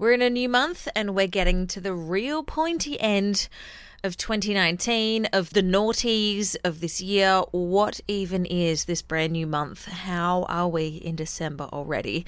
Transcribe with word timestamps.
We're 0.00 0.12
in 0.14 0.22
a 0.22 0.30
new 0.30 0.48
month 0.48 0.88
and 0.96 1.14
we're 1.14 1.26
getting 1.26 1.66
to 1.66 1.78
the 1.78 1.92
real 1.92 2.42
pointy 2.42 2.98
end 2.98 3.50
of 4.02 4.16
2019, 4.16 5.26
of 5.26 5.50
the 5.50 5.62
naughties 5.62 6.56
of 6.64 6.80
this 6.80 7.02
year. 7.02 7.42
What 7.50 8.00
even 8.08 8.46
is 8.46 8.86
this 8.86 9.02
brand 9.02 9.34
new 9.34 9.46
month? 9.46 9.84
How 9.84 10.46
are 10.48 10.68
we 10.68 10.86
in 10.86 11.16
December 11.16 11.64
already? 11.64 12.24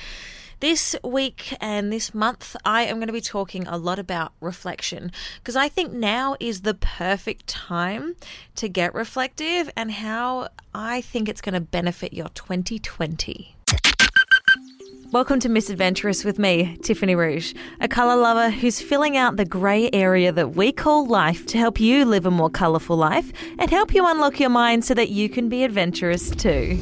This 0.60 0.94
week 1.02 1.56
and 1.62 1.90
this 1.90 2.12
month, 2.12 2.56
I 2.62 2.82
am 2.82 2.96
going 2.96 3.06
to 3.06 3.12
be 3.14 3.22
talking 3.22 3.66
a 3.66 3.78
lot 3.78 3.98
about 3.98 4.32
reflection 4.42 5.10
because 5.36 5.56
I 5.56 5.70
think 5.70 5.94
now 5.94 6.36
is 6.38 6.60
the 6.60 6.74
perfect 6.74 7.46
time 7.46 8.16
to 8.56 8.68
get 8.68 8.92
reflective 8.92 9.70
and 9.78 9.92
how 9.92 10.48
I 10.74 11.00
think 11.00 11.26
it's 11.26 11.40
going 11.40 11.54
to 11.54 11.60
benefit 11.60 12.12
your 12.12 12.28
2020. 12.34 13.56
Welcome 15.12 15.40
to 15.40 15.50
Misadventurous 15.50 16.24
with 16.24 16.38
me, 16.38 16.78
Tiffany 16.82 17.14
Rouge, 17.14 17.52
a 17.82 17.86
colour 17.86 18.16
lover 18.16 18.48
who's 18.48 18.80
filling 18.80 19.14
out 19.14 19.36
the 19.36 19.44
grey 19.44 19.90
area 19.92 20.32
that 20.32 20.56
we 20.56 20.72
call 20.72 21.06
life 21.06 21.44
to 21.48 21.58
help 21.58 21.78
you 21.78 22.06
live 22.06 22.24
a 22.24 22.30
more 22.30 22.48
colourful 22.48 22.96
life 22.96 23.30
and 23.58 23.68
help 23.68 23.92
you 23.92 24.06
unlock 24.06 24.40
your 24.40 24.48
mind 24.48 24.86
so 24.86 24.94
that 24.94 25.10
you 25.10 25.28
can 25.28 25.50
be 25.50 25.64
adventurous 25.64 26.30
too. 26.30 26.80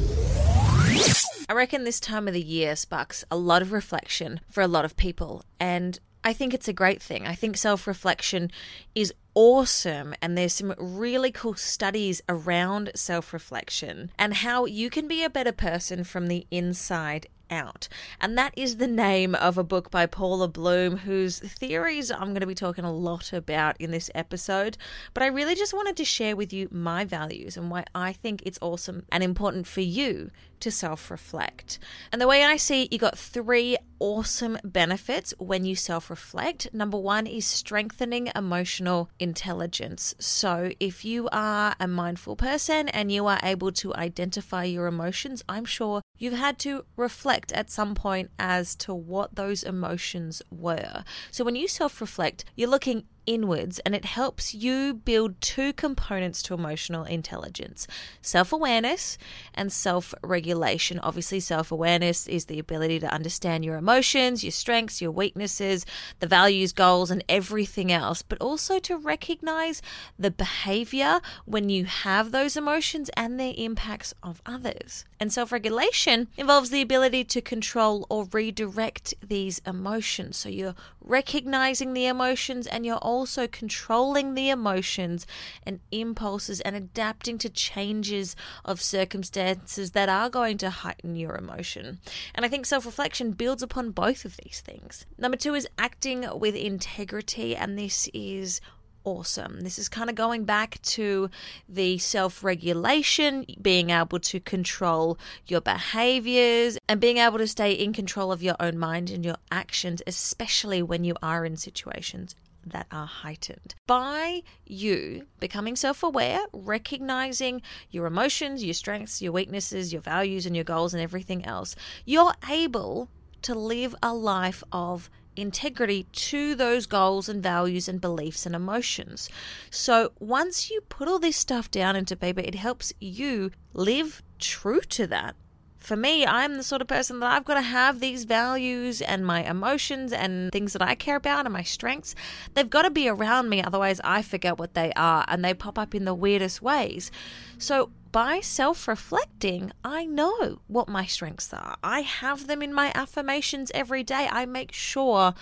I 1.49 1.53
reckon 1.53 1.83
this 1.83 1.99
time 1.99 2.29
of 2.29 2.33
the 2.33 2.41
year 2.41 2.77
sparks 2.77 3.25
a 3.29 3.35
lot 3.35 3.61
of 3.61 3.73
reflection 3.73 4.39
for 4.49 4.61
a 4.61 4.67
lot 4.67 4.85
of 4.85 4.95
people, 4.95 5.43
and 5.59 5.99
I 6.23 6.31
think 6.31 6.53
it's 6.53 6.69
a 6.69 6.73
great 6.73 7.01
thing. 7.01 7.27
I 7.27 7.35
think 7.35 7.57
self 7.57 7.85
reflection 7.85 8.49
is 8.95 9.13
awesome, 9.33 10.15
and 10.21 10.37
there's 10.37 10.53
some 10.53 10.73
really 10.77 11.33
cool 11.33 11.55
studies 11.55 12.21
around 12.29 12.91
self 12.95 13.33
reflection 13.33 14.09
and 14.17 14.35
how 14.35 14.63
you 14.63 14.89
can 14.89 15.09
be 15.09 15.21
a 15.21 15.29
better 15.29 15.51
person 15.51 16.05
from 16.05 16.27
the 16.27 16.47
inside 16.49 17.27
out. 17.51 17.87
And 18.19 18.37
that 18.37 18.53
is 18.55 18.77
the 18.77 18.87
name 18.87 19.35
of 19.35 19.57
a 19.57 19.63
book 19.63 19.91
by 19.91 20.05
Paula 20.05 20.47
Bloom, 20.47 20.97
whose 20.97 21.39
theories 21.39 22.09
I'm 22.09 22.29
going 22.29 22.39
to 22.39 22.47
be 22.47 22.55
talking 22.55 22.85
a 22.85 22.93
lot 22.93 23.33
about 23.33 23.75
in 23.79 23.91
this 23.91 24.09
episode. 24.15 24.77
But 25.13 25.23
I 25.23 25.27
really 25.27 25.55
just 25.55 25.73
wanted 25.73 25.97
to 25.97 26.05
share 26.05 26.35
with 26.35 26.53
you 26.53 26.67
my 26.71 27.05
values 27.05 27.57
and 27.57 27.69
why 27.69 27.83
I 27.93 28.13
think 28.13 28.41
it's 28.45 28.59
awesome 28.61 29.03
and 29.11 29.23
important 29.23 29.67
for 29.67 29.81
you 29.81 30.31
to 30.61 30.71
self 30.71 31.11
reflect. 31.11 31.79
And 32.11 32.21
the 32.21 32.27
way 32.27 32.43
I 32.43 32.57
see 32.57 32.83
it, 32.83 32.93
you 32.93 32.99
got 32.99 33.17
three 33.17 33.77
awesome 33.99 34.57
benefits 34.63 35.33
when 35.37 35.63
you 35.63 35.75
self 35.75 36.09
reflect. 36.09 36.73
Number 36.73 36.97
one 36.97 37.27
is 37.27 37.45
strengthening 37.45 38.31
emotional 38.35 39.09
intelligence. 39.19 40.15
So, 40.19 40.71
if 40.79 41.05
you 41.05 41.29
are 41.31 41.75
a 41.79 41.87
mindful 41.87 42.35
person 42.35 42.89
and 42.89 43.11
you 43.11 43.27
are 43.27 43.39
able 43.43 43.71
to 43.73 43.93
identify 43.95 44.63
your 44.63 44.87
emotions, 44.87 45.43
I'm 45.47 45.65
sure 45.65 46.01
you've 46.17 46.33
had 46.33 46.57
to 46.59 46.85
reflect 46.95 47.51
at 47.51 47.69
some 47.69 47.93
point 47.95 48.31
as 48.39 48.75
to 48.77 48.93
what 48.93 49.35
those 49.35 49.63
emotions 49.63 50.41
were. 50.49 51.03
So, 51.29 51.43
when 51.43 51.55
you 51.55 51.67
self 51.67 52.01
reflect, 52.01 52.45
you're 52.55 52.69
looking 52.69 53.05
inwards 53.25 53.79
and 53.79 53.93
it 53.93 54.05
helps 54.05 54.53
you 54.53 54.93
build 54.93 55.39
two 55.41 55.73
components 55.73 56.41
to 56.43 56.53
emotional 56.53 57.03
intelligence 57.03 57.87
self 58.21 58.51
awareness 58.51 59.17
and 59.53 59.71
self 59.71 60.13
regulation. 60.23 60.99
Obviously, 60.99 61.39
self 61.39 61.71
awareness 61.71 62.27
is 62.27 62.45
the 62.45 62.59
ability 62.59 62.99
to 62.99 63.13
understand 63.13 63.65
your 63.65 63.77
emotions, 63.77 64.43
your 64.43 64.51
strengths, 64.51 65.01
your 65.01 65.11
weaknesses, 65.11 65.85
the 66.19 66.27
values, 66.27 66.71
goals, 66.71 67.11
and 67.11 67.23
everything 67.29 67.91
else, 67.91 68.21
but 68.21 68.39
also 68.39 68.79
to 68.79 68.97
recognize 68.97 69.81
the 70.17 70.31
behavior 70.31 71.21
when 71.45 71.69
you 71.69 71.85
have 71.85 72.31
those 72.31 72.57
emotions 72.57 73.09
and 73.15 73.39
their 73.39 73.53
impacts 73.57 74.13
of 74.23 74.41
others. 74.45 75.05
And 75.19 75.31
self 75.31 75.51
regulation 75.51 76.27
involves 76.37 76.69
the 76.69 76.81
ability 76.81 77.23
to 77.25 77.41
control 77.41 78.05
or 78.09 78.27
redirect 78.31 79.13
these 79.21 79.61
emotions. 79.65 80.37
So 80.37 80.49
you're 80.49 80.75
recognizing 81.03 81.93
the 81.93 82.05
emotions 82.05 82.67
and 82.67 82.85
you're 82.85 82.97
also 83.11 83.45
controlling 83.47 84.33
the 84.33 84.49
emotions 84.49 85.27
and 85.63 85.79
impulses 85.91 86.61
and 86.61 86.75
adapting 86.75 87.37
to 87.39 87.49
changes 87.49 88.35
of 88.63 88.81
circumstances 88.81 89.91
that 89.91 90.09
are 90.09 90.29
going 90.29 90.57
to 90.57 90.69
heighten 90.69 91.15
your 91.15 91.35
emotion. 91.35 91.99
And 92.33 92.45
I 92.45 92.49
think 92.49 92.65
self 92.65 92.85
reflection 92.85 93.31
builds 93.31 93.61
upon 93.61 93.91
both 93.91 94.23
of 94.23 94.37
these 94.37 94.61
things. 94.61 95.05
Number 95.17 95.37
two 95.37 95.53
is 95.53 95.67
acting 95.77 96.25
with 96.39 96.55
integrity, 96.55 97.55
and 97.55 97.77
this 97.77 98.09
is 98.13 98.61
awesome. 99.03 99.61
This 99.61 99.79
is 99.79 99.89
kind 99.89 100.09
of 100.09 100.15
going 100.15 100.45
back 100.45 100.81
to 100.83 101.29
the 101.67 101.97
self 101.97 102.43
regulation, 102.43 103.45
being 103.61 103.89
able 103.89 104.19
to 104.19 104.39
control 104.39 105.17
your 105.47 105.61
behaviors, 105.61 106.77
and 106.87 106.99
being 106.99 107.17
able 107.17 107.37
to 107.37 107.47
stay 107.47 107.73
in 107.73 107.93
control 107.93 108.31
of 108.31 108.43
your 108.43 108.55
own 108.59 108.77
mind 108.77 109.09
and 109.09 109.25
your 109.25 109.37
actions, 109.51 110.01
especially 110.07 110.81
when 110.81 111.03
you 111.03 111.15
are 111.21 111.45
in 111.45 111.57
situations 111.57 112.35
that 112.65 112.87
are 112.91 113.05
heightened. 113.05 113.75
By 113.87 114.43
you 114.65 115.27
becoming 115.39 115.75
self 115.75 116.03
aware, 116.03 116.41
recognizing 116.53 117.61
your 117.89 118.05
emotions, 118.05 118.63
your 118.63 118.73
strengths, 118.73 119.21
your 119.21 119.31
weaknesses, 119.31 119.91
your 119.91 120.01
values, 120.01 120.45
and 120.45 120.55
your 120.55 120.65
goals, 120.65 120.93
and 120.93 121.01
everything 121.01 121.45
else, 121.45 121.75
you're 122.05 122.33
able 122.49 123.09
to 123.43 123.55
live 123.55 123.95
a 124.03 124.13
life 124.13 124.63
of 124.71 125.09
integrity 125.35 126.03
to 126.11 126.55
those 126.55 126.85
goals 126.85 127.29
and 127.29 127.41
values 127.41 127.87
and 127.87 128.01
beliefs 128.01 128.45
and 128.45 128.55
emotions. 128.55 129.29
So 129.69 130.11
once 130.19 130.69
you 130.69 130.81
put 130.81 131.07
all 131.07 131.19
this 131.19 131.37
stuff 131.37 131.71
down 131.71 131.95
into 131.95 132.15
paper, 132.15 132.41
it 132.41 132.55
helps 132.55 132.93
you 132.99 133.51
live 133.73 134.21
true 134.39 134.81
to 134.81 135.07
that. 135.07 135.35
For 135.81 135.95
me, 135.95 136.27
I'm 136.27 136.57
the 136.57 136.63
sort 136.63 136.83
of 136.83 136.87
person 136.87 137.19
that 137.19 137.31
I've 137.33 137.43
got 137.43 137.55
to 137.55 137.61
have 137.61 137.99
these 137.99 138.25
values 138.25 139.01
and 139.01 139.25
my 139.25 139.43
emotions 139.43 140.13
and 140.13 140.51
things 140.51 140.73
that 140.73 140.81
I 140.83 140.93
care 140.93 141.15
about 141.15 141.47
and 141.47 141.53
my 141.53 141.63
strengths. 141.63 142.13
They've 142.53 142.69
got 142.69 142.83
to 142.83 142.91
be 142.91 143.09
around 143.09 143.49
me, 143.49 143.63
otherwise, 143.63 143.99
I 144.03 144.21
forget 144.21 144.59
what 144.59 144.75
they 144.75 144.93
are 144.95 145.25
and 145.27 145.43
they 145.43 145.55
pop 145.55 145.79
up 145.79 145.95
in 145.95 146.05
the 146.05 146.13
weirdest 146.13 146.61
ways. 146.61 147.09
So, 147.57 147.89
by 148.11 148.41
self 148.41 148.87
reflecting, 148.87 149.71
I 149.83 150.05
know 150.05 150.59
what 150.67 150.87
my 150.87 151.05
strengths 151.05 151.51
are. 151.51 151.77
I 151.83 152.01
have 152.01 152.45
them 152.45 152.61
in 152.61 152.73
my 152.73 152.91
affirmations 152.93 153.71
every 153.73 154.03
day. 154.03 154.27
I 154.31 154.45
make 154.45 154.73
sure 154.73 155.33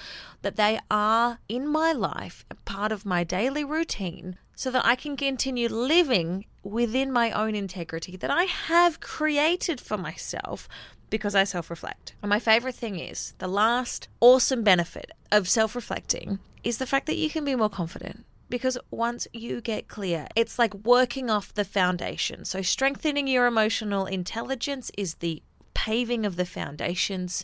that 0.42 0.56
they 0.56 0.80
are 0.90 1.40
in 1.50 1.68
my 1.68 1.92
life, 1.92 2.46
part 2.64 2.94
of 2.94 3.06
my 3.06 3.26
daily 3.26 3.66
routine, 3.66 4.38
so 4.60 4.70
that 4.70 4.86
I 4.86 4.96
can 4.96 5.16
continue 5.16 5.70
living 5.70 6.44
within 6.64 7.14
my 7.14 7.32
own 7.32 7.56
integrity 7.56 8.18
that 8.18 8.30
I 8.30 8.44
have 8.44 9.00
created 9.00 9.80
for 9.80 9.98
myself 9.98 10.68
because 11.10 11.34
I 11.34 11.46
self 11.46 11.70
reflect. 11.70 12.14
And 12.22 12.30
my 12.30 12.40
favorite 12.40 12.76
thing 12.76 13.00
is 13.00 13.36
the 13.38 13.48
last 13.48 14.10
awesome 14.20 14.64
benefit 14.64 15.12
of 15.32 15.48
self 15.48 15.76
reflecting 15.76 16.40
is 16.62 16.78
the 16.78 16.86
fact 16.86 17.06
that 17.06 17.16
you 17.16 17.30
can 17.30 17.46
be 17.46 17.56
more 17.56 17.70
confident 17.70 18.26
because 18.50 18.78
once 18.92 19.30
you 19.32 19.62
get 19.62 19.88
clear, 19.88 20.28
it's 20.36 20.60
like 20.60 20.74
working 20.74 21.30
off 21.30 21.54
the 21.54 21.64
foundation. 21.64 22.44
So, 22.44 22.62
strengthening 22.62 23.28
your 23.28 23.46
emotional 23.46 24.08
intelligence 24.08 24.92
is 24.98 25.16
the 25.16 25.42
paving 25.74 26.26
of 26.26 26.36
the 26.36 26.46
foundations. 26.46 27.44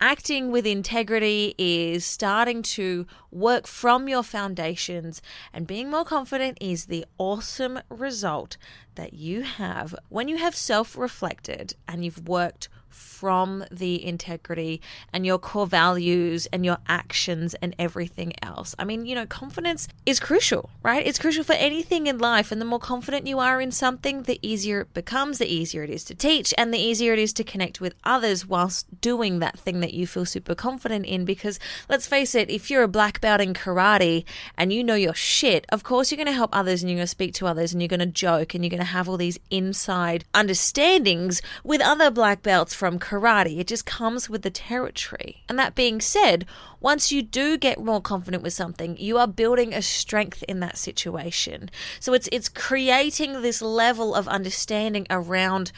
Acting 0.00 0.50
with 0.50 0.66
integrity 0.66 1.54
is 1.58 2.04
starting 2.04 2.62
to 2.62 3.06
work 3.30 3.66
from 3.66 4.08
your 4.08 4.22
foundations, 4.22 5.20
and 5.52 5.66
being 5.66 5.90
more 5.90 6.04
confident 6.04 6.58
is 6.60 6.86
the 6.86 7.04
awesome 7.18 7.80
result 7.88 8.56
that 8.94 9.14
you 9.14 9.42
have 9.42 9.94
when 10.08 10.28
you 10.28 10.36
have 10.36 10.54
self 10.54 10.96
reflected 10.96 11.74
and 11.88 12.04
you've 12.04 12.28
worked 12.28 12.68
from 12.94 13.64
the 13.70 14.04
integrity 14.04 14.80
and 15.12 15.24
your 15.24 15.38
core 15.38 15.66
values 15.66 16.46
and 16.52 16.64
your 16.64 16.76
actions 16.86 17.54
and 17.62 17.74
everything 17.78 18.32
else. 18.42 18.74
I 18.78 18.84
mean, 18.84 19.06
you 19.06 19.14
know, 19.14 19.24
confidence 19.24 19.88
is 20.04 20.20
crucial, 20.20 20.68
right? 20.82 21.06
It's 21.06 21.18
crucial 21.18 21.42
for 21.42 21.54
anything 21.54 22.06
in 22.06 22.18
life. 22.18 22.52
And 22.52 22.60
the 22.60 22.66
more 22.66 22.78
confident 22.78 23.26
you 23.26 23.38
are 23.38 23.60
in 23.60 23.72
something, 23.72 24.24
the 24.24 24.38
easier 24.42 24.82
it 24.82 24.94
becomes, 24.94 25.38
the 25.38 25.46
easier 25.46 25.82
it 25.82 25.90
is 25.90 26.04
to 26.04 26.14
teach, 26.14 26.52
and 26.58 26.72
the 26.72 26.78
easier 26.78 27.12
it 27.14 27.18
is 27.18 27.32
to 27.34 27.44
connect 27.44 27.80
with 27.80 27.94
others 28.04 28.46
whilst 28.46 29.00
doing 29.00 29.38
that 29.38 29.58
thing 29.58 29.80
that 29.80 29.94
you 29.94 30.06
feel 30.06 30.26
super 30.26 30.54
confident 30.54 31.06
in. 31.06 31.24
Because 31.24 31.58
let's 31.88 32.06
face 32.06 32.34
it, 32.34 32.50
if 32.50 32.70
you're 32.70 32.82
a 32.82 32.88
black 32.88 33.20
belt 33.20 33.40
in 33.40 33.54
karate 33.54 34.24
and 34.56 34.72
you 34.72 34.84
know 34.84 34.94
your 34.94 35.14
shit, 35.14 35.64
of 35.70 35.82
course 35.82 36.10
you're 36.10 36.16
going 36.16 36.26
to 36.26 36.32
help 36.32 36.54
others 36.54 36.82
and 36.82 36.90
you're 36.90 36.98
going 36.98 37.04
to 37.04 37.10
speak 37.10 37.32
to 37.34 37.46
others 37.46 37.72
and 37.72 37.80
you're 37.80 37.88
going 37.88 38.00
to 38.00 38.06
joke 38.06 38.54
and 38.54 38.62
you're 38.62 38.70
going 38.70 38.78
to 38.78 38.84
have 38.84 39.08
all 39.08 39.16
these 39.16 39.38
inside 39.50 40.24
understandings 40.34 41.40
with 41.62 41.80
other 41.80 42.10
black 42.10 42.42
belts 42.42 42.74
from 42.84 42.98
karate. 42.98 43.58
It 43.58 43.66
just 43.66 43.86
comes 43.86 44.28
with 44.28 44.42
the 44.42 44.50
territory. 44.50 45.42
And 45.48 45.58
that 45.58 45.74
being 45.74 46.02
said, 46.02 46.44
once 46.82 47.10
you 47.10 47.22
do 47.22 47.56
get 47.56 47.82
more 47.82 48.02
confident 48.02 48.42
with 48.42 48.52
something, 48.52 48.98
you 48.98 49.16
are 49.16 49.26
building 49.26 49.72
a 49.72 49.80
strength 49.80 50.44
in 50.46 50.60
that 50.60 50.76
situation. 50.76 51.70
So 51.98 52.12
it's 52.12 52.28
it's 52.30 52.50
creating 52.50 53.40
this 53.40 53.62
level 53.62 54.14
of 54.14 54.28
understanding 54.28 55.06
around 55.08 55.72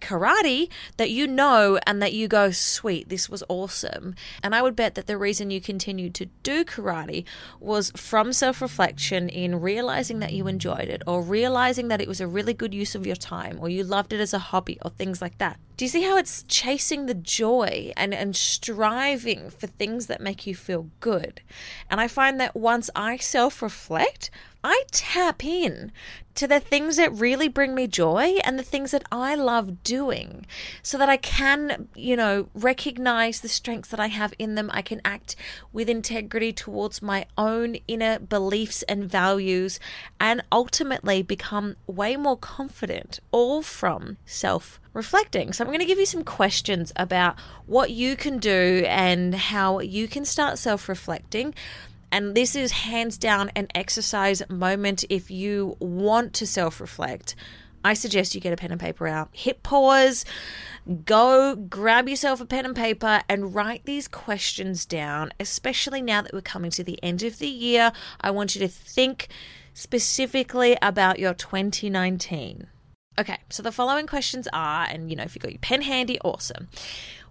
karate 0.00 0.68
that 0.96 1.10
you 1.10 1.26
know 1.26 1.78
and 1.86 2.02
that 2.02 2.12
you 2.12 2.28
go, 2.28 2.50
sweet, 2.50 3.08
this 3.08 3.28
was 3.28 3.42
awesome. 3.48 4.14
And 4.42 4.54
I 4.54 4.62
would 4.62 4.76
bet 4.76 4.94
that 4.94 5.06
the 5.06 5.18
reason 5.18 5.50
you 5.50 5.60
continued 5.60 6.14
to 6.16 6.26
do 6.42 6.64
karate 6.64 7.24
was 7.60 7.90
from 7.96 8.32
self 8.32 8.60
reflection 8.60 9.28
in 9.28 9.60
realizing 9.60 10.18
that 10.20 10.32
you 10.32 10.46
enjoyed 10.46 10.88
it 10.88 11.02
or 11.06 11.22
realizing 11.22 11.88
that 11.88 12.00
it 12.00 12.08
was 12.08 12.20
a 12.20 12.26
really 12.26 12.54
good 12.54 12.74
use 12.74 12.94
of 12.94 13.06
your 13.06 13.16
time 13.16 13.58
or 13.60 13.68
you 13.68 13.84
loved 13.84 14.12
it 14.12 14.20
as 14.20 14.34
a 14.34 14.38
hobby 14.38 14.78
or 14.82 14.90
things 14.90 15.20
like 15.20 15.38
that. 15.38 15.58
Do 15.76 15.84
you 15.84 15.88
see 15.88 16.02
how 16.02 16.16
it's 16.16 16.42
chasing 16.48 17.06
the 17.06 17.14
joy 17.14 17.92
and, 17.96 18.12
and 18.12 18.34
striving 18.34 19.48
for 19.48 19.68
things 19.68 20.08
that 20.08 20.20
make 20.20 20.44
you 20.44 20.56
feel 20.56 20.90
good? 20.98 21.40
And 21.88 22.00
I 22.00 22.08
find 22.08 22.40
that 22.40 22.56
once 22.56 22.90
I 22.96 23.16
self 23.18 23.62
reflect, 23.62 24.30
I 24.64 24.84
tap 24.90 25.44
in 25.44 25.92
to 26.34 26.46
the 26.46 26.60
things 26.60 26.96
that 26.96 27.12
really 27.12 27.48
bring 27.48 27.74
me 27.74 27.86
joy 27.86 28.38
and 28.44 28.58
the 28.58 28.62
things 28.62 28.92
that 28.92 29.02
I 29.10 29.34
love 29.34 29.82
doing 29.82 30.46
so 30.82 30.96
that 30.98 31.08
I 31.08 31.16
can, 31.16 31.88
you 31.96 32.16
know, 32.16 32.48
recognize 32.54 33.40
the 33.40 33.48
strengths 33.48 33.88
that 33.90 33.98
I 33.98 34.06
have 34.06 34.34
in 34.38 34.54
them. 34.54 34.70
I 34.72 34.82
can 34.82 35.00
act 35.04 35.34
with 35.72 35.88
integrity 35.88 36.52
towards 36.52 37.02
my 37.02 37.26
own 37.36 37.76
inner 37.88 38.18
beliefs 38.20 38.82
and 38.84 39.10
values 39.10 39.80
and 40.20 40.42
ultimately 40.52 41.22
become 41.22 41.74
way 41.88 42.16
more 42.16 42.36
confident, 42.36 43.18
all 43.32 43.62
from 43.62 44.16
self 44.26 44.80
reflecting. 44.92 45.52
So, 45.52 45.64
I'm 45.64 45.70
going 45.70 45.80
to 45.80 45.86
give 45.86 45.98
you 45.98 46.06
some 46.06 46.24
questions 46.24 46.92
about 46.94 47.38
what 47.66 47.90
you 47.90 48.16
can 48.16 48.38
do 48.38 48.84
and 48.86 49.34
how 49.34 49.80
you 49.80 50.06
can 50.06 50.24
start 50.24 50.58
self 50.58 50.88
reflecting 50.88 51.54
and 52.10 52.34
this 52.34 52.56
is 52.56 52.72
hands 52.72 53.18
down 53.18 53.50
an 53.54 53.68
exercise 53.74 54.42
moment 54.48 55.04
if 55.08 55.30
you 55.30 55.76
want 55.80 56.32
to 56.34 56.46
self 56.46 56.80
reflect. 56.80 57.34
I 57.84 57.94
suggest 57.94 58.34
you 58.34 58.40
get 58.40 58.52
a 58.52 58.56
pen 58.56 58.72
and 58.72 58.80
paper 58.80 59.06
out, 59.06 59.28
hit 59.32 59.62
pause, 59.62 60.24
go 61.04 61.54
grab 61.54 62.08
yourself 62.08 62.40
a 62.40 62.44
pen 62.44 62.66
and 62.66 62.74
paper 62.74 63.22
and 63.28 63.54
write 63.54 63.84
these 63.84 64.08
questions 64.08 64.84
down, 64.84 65.32
especially 65.38 66.02
now 66.02 66.22
that 66.22 66.32
we're 66.32 66.40
coming 66.40 66.70
to 66.72 66.84
the 66.84 67.02
end 67.02 67.22
of 67.22 67.38
the 67.38 67.48
year. 67.48 67.92
I 68.20 68.30
want 68.30 68.54
you 68.54 68.60
to 68.60 68.68
think 68.68 69.28
specifically 69.74 70.76
about 70.82 71.18
your 71.18 71.34
2019. 71.34 72.66
Okay, 73.18 73.38
so 73.48 73.62
the 73.62 73.72
following 73.72 74.06
questions 74.06 74.48
are, 74.52 74.86
and 74.88 75.10
you 75.10 75.16
know, 75.16 75.24
if 75.24 75.34
you've 75.34 75.42
got 75.42 75.52
your 75.52 75.60
pen 75.60 75.82
handy, 75.82 76.20
awesome. 76.20 76.68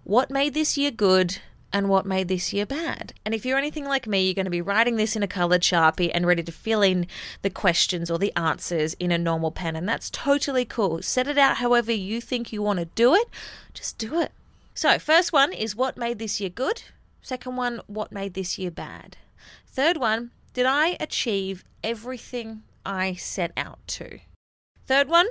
What 0.04 0.30
made 0.30 0.54
this 0.54 0.78
year 0.78 0.90
good? 0.90 1.38
And 1.72 1.88
what 1.88 2.06
made 2.06 2.28
this 2.28 2.52
year 2.52 2.64
bad. 2.64 3.12
And 3.24 3.34
if 3.34 3.44
you're 3.44 3.58
anything 3.58 3.84
like 3.84 4.06
me, 4.06 4.24
you're 4.24 4.34
going 4.34 4.46
to 4.46 4.50
be 4.50 4.62
writing 4.62 4.96
this 4.96 5.16
in 5.16 5.22
a 5.22 5.28
coloured 5.28 5.62
sharpie 5.62 6.10
and 6.12 6.26
ready 6.26 6.42
to 6.42 6.52
fill 6.52 6.82
in 6.82 7.06
the 7.42 7.50
questions 7.50 8.10
or 8.10 8.18
the 8.18 8.34
answers 8.36 8.94
in 8.94 9.12
a 9.12 9.18
normal 9.18 9.50
pen. 9.50 9.76
And 9.76 9.88
that's 9.88 10.10
totally 10.10 10.64
cool. 10.64 11.02
Set 11.02 11.28
it 11.28 11.38
out 11.38 11.58
however 11.58 11.92
you 11.92 12.20
think 12.20 12.52
you 12.52 12.62
want 12.62 12.78
to 12.78 12.86
do 12.86 13.14
it. 13.14 13.28
Just 13.74 13.98
do 13.98 14.20
it. 14.20 14.32
So, 14.74 14.98
first 14.98 15.32
one 15.32 15.52
is 15.52 15.74
what 15.74 15.96
made 15.96 16.18
this 16.18 16.40
year 16.40 16.50
good? 16.50 16.84
Second 17.20 17.56
one, 17.56 17.80
what 17.86 18.12
made 18.12 18.34
this 18.34 18.58
year 18.58 18.70
bad? 18.70 19.16
Third 19.66 19.96
one, 19.96 20.30
did 20.54 20.66
I 20.66 20.96
achieve 21.00 21.64
everything 21.82 22.62
I 22.86 23.14
set 23.14 23.52
out 23.56 23.80
to? 23.88 24.20
Third 24.86 25.08
one, 25.08 25.26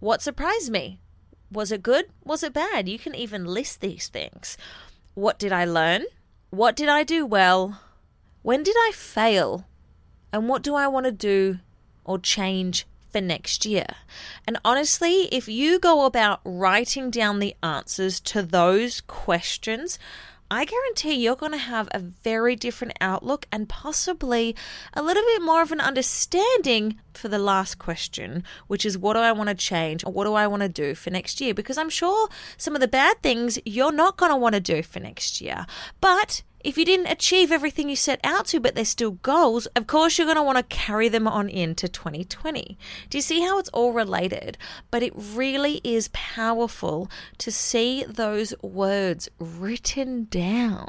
what 0.00 0.22
surprised 0.22 0.70
me? 0.70 1.00
Was 1.50 1.70
it 1.70 1.82
good? 1.82 2.06
Was 2.24 2.42
it 2.42 2.52
bad? 2.52 2.88
You 2.88 2.98
can 2.98 3.14
even 3.14 3.44
list 3.44 3.80
these 3.80 4.08
things. 4.08 4.56
What 5.14 5.38
did 5.38 5.52
I 5.52 5.64
learn? 5.64 6.04
What 6.50 6.74
did 6.74 6.88
I 6.88 7.04
do 7.04 7.24
well? 7.24 7.80
When 8.42 8.62
did 8.64 8.76
I 8.76 8.90
fail? 8.92 9.66
And 10.32 10.48
what 10.48 10.62
do 10.62 10.74
I 10.74 10.88
want 10.88 11.06
to 11.06 11.12
do 11.12 11.60
or 12.04 12.18
change 12.18 12.84
for 13.10 13.20
next 13.20 13.64
year? 13.64 13.86
And 14.46 14.58
honestly, 14.64 15.28
if 15.32 15.48
you 15.48 15.78
go 15.78 16.04
about 16.04 16.40
writing 16.44 17.10
down 17.10 17.38
the 17.38 17.54
answers 17.62 18.18
to 18.20 18.42
those 18.42 19.00
questions, 19.02 20.00
I 20.54 20.64
guarantee 20.64 21.14
you're 21.14 21.34
going 21.34 21.50
to 21.50 21.58
have 21.58 21.88
a 21.90 21.98
very 21.98 22.54
different 22.54 22.92
outlook 23.00 23.44
and 23.50 23.68
possibly 23.68 24.54
a 24.92 25.02
little 25.02 25.24
bit 25.24 25.42
more 25.42 25.62
of 25.62 25.72
an 25.72 25.80
understanding 25.80 27.00
for 27.12 27.26
the 27.26 27.40
last 27.40 27.80
question, 27.80 28.44
which 28.68 28.86
is 28.86 28.96
what 28.96 29.14
do 29.14 29.18
I 29.18 29.32
want 29.32 29.48
to 29.48 29.56
change 29.56 30.04
or 30.04 30.12
what 30.12 30.26
do 30.26 30.34
I 30.34 30.46
want 30.46 30.62
to 30.62 30.68
do 30.68 30.94
for 30.94 31.10
next 31.10 31.40
year? 31.40 31.54
Because 31.54 31.76
I'm 31.76 31.90
sure 31.90 32.28
some 32.56 32.76
of 32.76 32.80
the 32.80 32.86
bad 32.86 33.20
things 33.20 33.58
you're 33.64 33.90
not 33.90 34.16
going 34.16 34.30
to 34.30 34.36
want 34.36 34.54
to 34.54 34.60
do 34.60 34.84
for 34.84 35.00
next 35.00 35.40
year. 35.40 35.66
But 36.00 36.44
if 36.64 36.78
you 36.78 36.84
didn't 36.84 37.06
achieve 37.06 37.52
everything 37.52 37.88
you 37.88 37.96
set 37.96 38.20
out 38.24 38.46
to, 38.46 38.58
but 38.58 38.74
they're 38.74 38.84
still 38.84 39.12
goals, 39.12 39.66
of 39.76 39.86
course 39.86 40.18
you're 40.18 40.26
going 40.26 40.36
to 40.36 40.42
want 40.42 40.58
to 40.58 40.76
carry 40.76 41.08
them 41.08 41.28
on 41.28 41.48
into 41.48 41.88
2020. 41.88 42.78
Do 43.10 43.18
you 43.18 43.22
see 43.22 43.42
how 43.42 43.58
it's 43.58 43.68
all 43.68 43.92
related? 43.92 44.56
But 44.90 45.02
it 45.02 45.12
really 45.14 45.80
is 45.84 46.08
powerful 46.12 47.10
to 47.38 47.52
see 47.52 48.04
those 48.04 48.54
words 48.62 49.28
written 49.38 50.24
down. 50.24 50.88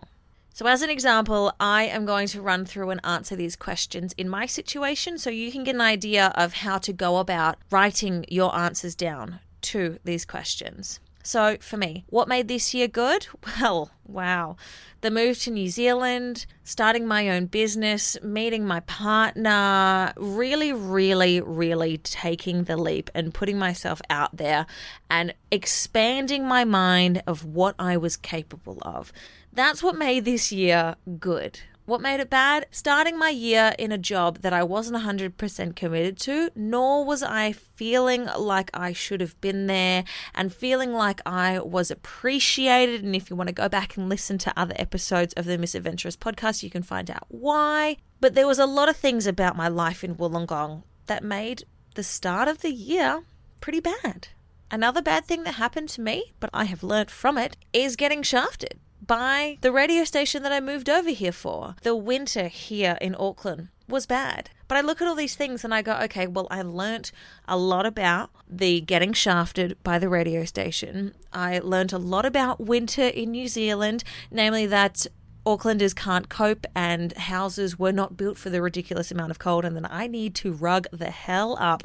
So, 0.53 0.67
as 0.67 0.81
an 0.81 0.89
example, 0.89 1.51
I 1.59 1.83
am 1.83 2.05
going 2.05 2.27
to 2.27 2.41
run 2.41 2.63
through 2.63 2.89
and 2.91 3.01
answer 3.03 3.35
these 3.35 3.57
questions 3.57 4.13
in 4.13 4.29
my 4.29 4.45
situation 4.45 5.17
so 5.17 5.29
you 5.29 5.51
can 5.51 5.65
get 5.65 5.75
an 5.75 5.81
idea 5.81 6.31
of 6.35 6.53
how 6.53 6.77
to 6.77 6.93
go 6.93 7.17
about 7.17 7.57
writing 7.69 8.23
your 8.29 8.55
answers 8.55 8.95
down 8.95 9.39
to 9.63 9.99
these 10.05 10.23
questions. 10.23 11.01
So, 11.25 11.57
for 11.59 11.75
me, 11.75 12.05
what 12.09 12.27
made 12.27 12.47
this 12.47 12.73
year 12.73 12.87
good? 12.87 13.27
Well, 13.59 13.89
wow. 14.05 14.57
The 15.01 15.09
move 15.09 15.39
to 15.39 15.51
New 15.51 15.69
Zealand, 15.69 16.45
starting 16.63 17.07
my 17.07 17.29
own 17.29 17.47
business, 17.47 18.15
meeting 18.21 18.65
my 18.65 18.81
partner, 18.81 20.13
really, 20.17 20.71
really, 20.71 21.41
really 21.41 21.97
taking 21.97 22.65
the 22.65 22.77
leap 22.77 23.09
and 23.15 23.33
putting 23.33 23.57
myself 23.57 24.01
out 24.09 24.37
there 24.37 24.67
and 25.09 25.33
expanding 25.49 26.47
my 26.47 26.63
mind 26.63 27.23
of 27.25 27.43
what 27.43 27.73
I 27.79 27.97
was 27.97 28.17
capable 28.17 28.77
of. 28.83 29.11
That's 29.51 29.81
what 29.81 29.97
made 29.97 30.25
this 30.25 30.51
year 30.51 30.95
good. 31.19 31.59
What 31.85 32.01
made 32.01 32.19
it 32.19 32.31
bad? 32.31 32.65
Starting 32.71 33.15
my 33.15 33.29
year 33.29 33.75
in 33.77 33.91
a 33.91 33.97
job 33.99 34.39
that 34.39 34.53
I 34.53 34.63
wasn't 34.63 35.03
100% 35.03 35.75
committed 35.75 36.17
to, 36.21 36.49
nor 36.55 37.05
was 37.05 37.21
I 37.21 37.51
feeling 37.51 38.25
like 38.25 38.71
I 38.73 38.91
should 38.91 39.21
have 39.21 39.39
been 39.39 39.67
there 39.67 40.03
and 40.33 40.51
feeling 40.51 40.93
like 40.93 41.21
I 41.27 41.59
was 41.59 41.91
appreciated. 41.91 43.03
And 43.03 43.15
if 43.15 43.29
you 43.29 43.35
want 43.35 43.49
to 43.49 43.53
go 43.53 43.69
back 43.69 43.97
and 43.97 44.09
listen 44.09 44.39
to 44.39 44.53
other 44.59 44.73
episodes 44.79 45.35
of 45.35 45.45
the 45.45 45.59
Misadventurous 45.59 46.17
podcast, 46.17 46.63
you 46.63 46.71
can 46.71 46.81
find 46.81 47.11
out 47.11 47.25
why. 47.27 47.97
But 48.19 48.33
there 48.33 48.47
was 48.47 48.57
a 48.57 48.65
lot 48.65 48.89
of 48.89 48.97
things 48.97 49.27
about 49.27 49.55
my 49.55 49.67
life 49.67 50.03
in 50.03 50.15
Wollongong 50.15 50.81
that 51.05 51.23
made 51.23 51.65
the 51.93 52.03
start 52.03 52.47
of 52.47 52.61
the 52.61 52.73
year 52.73 53.21
pretty 53.61 53.79
bad. 53.79 54.29
Another 54.71 55.03
bad 55.03 55.25
thing 55.25 55.43
that 55.43 55.53
happened 55.53 55.89
to 55.89 56.01
me, 56.01 56.33
but 56.39 56.49
I 56.51 56.63
have 56.63 56.81
learnt 56.81 57.11
from 57.11 57.37
it, 57.37 57.57
is 57.73 57.95
getting 57.95 58.23
shafted 58.23 58.79
by 59.05 59.57
the 59.61 59.71
radio 59.71 60.03
station 60.03 60.43
that 60.43 60.51
I 60.51 60.59
moved 60.59 60.89
over 60.89 61.09
here 61.09 61.31
for. 61.31 61.75
The 61.83 61.95
winter 61.95 62.47
here 62.47 62.97
in 63.01 63.15
Auckland 63.17 63.69
was 63.87 64.05
bad. 64.05 64.49
But 64.67 64.77
I 64.77 64.81
look 64.81 65.01
at 65.01 65.07
all 65.07 65.15
these 65.15 65.35
things 65.35 65.63
and 65.63 65.73
I 65.73 65.81
go, 65.81 65.93
okay, 66.03 66.25
well, 66.27 66.47
I 66.49 66.61
learnt 66.63 67.11
a 67.47 67.57
lot 67.57 67.85
about 67.85 68.31
the 68.49 68.81
getting 68.81 69.13
shafted 69.13 69.77
by 69.83 69.99
the 69.99 70.09
radio 70.09 70.45
station. 70.45 71.13
I 71.31 71.59
learnt 71.59 71.93
a 71.93 71.99
lot 71.99 72.25
about 72.25 72.59
winter 72.59 73.07
in 73.07 73.31
New 73.31 73.47
Zealand, 73.47 74.03
namely 74.31 74.65
that 74.65 75.05
Aucklanders 75.45 75.95
can't 75.95 76.27
cope 76.27 76.65
and 76.75 77.13
houses 77.13 77.77
were 77.77 77.91
not 77.91 78.17
built 78.17 78.37
for 78.37 78.49
the 78.49 78.61
ridiculous 78.61 79.11
amount 79.11 79.31
of 79.31 79.39
cold, 79.39 79.63
and 79.63 79.75
then 79.75 79.87
I 79.89 80.07
need 80.07 80.33
to 80.35 80.51
rug 80.51 80.87
the 80.91 81.11
hell 81.11 81.55
up 81.59 81.83